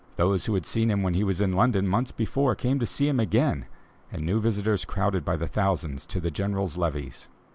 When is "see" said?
2.87-3.07